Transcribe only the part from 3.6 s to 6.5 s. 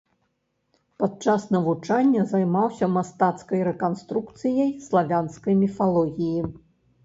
рэканструкцыяй славянскай міфалогіі.